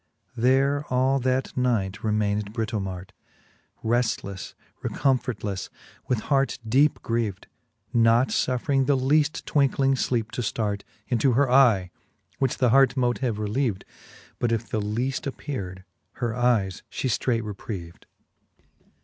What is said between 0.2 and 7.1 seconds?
There all that night remained Britomart^ Reftlefle, recomfortlefle, with heart deepe